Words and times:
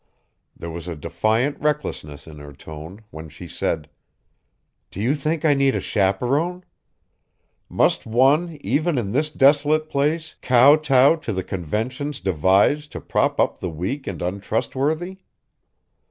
There 0.57 0.71
was 0.71 0.87
a 0.87 0.95
defiant 0.95 1.59
recklessness 1.59 2.25
in 2.25 2.39
her 2.39 2.53
tone 2.53 3.01
when 3.11 3.29
she 3.29 3.47
said: 3.47 3.87
"Do 4.89 4.99
you 4.99 5.13
think 5.13 5.45
I 5.45 5.53
need 5.53 5.75
a 5.75 5.79
chaperone? 5.79 6.63
Must 7.69 8.07
one, 8.07 8.57
even 8.61 8.97
in 8.97 9.11
this 9.11 9.29
desolate 9.29 9.89
place, 9.91 10.33
kow 10.41 10.75
tow 10.77 11.17
to 11.17 11.31
the 11.31 11.43
conventions 11.43 12.19
devised 12.19 12.91
to 12.93 12.99
prop 12.99 13.39
up 13.39 13.59
the 13.59 13.69
weak 13.69 14.07
and 14.07 14.23
untrustworthy? 14.23 15.17